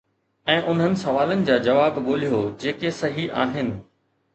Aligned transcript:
۽ 0.53 0.63
انهن 0.73 0.95
سوالن 1.01 1.45
جا 1.51 1.59
جواب 1.69 2.03
ڳوليو 2.11 2.43
جيڪي 2.67 2.97
صحيح 3.05 3.41
آهن 3.49 3.75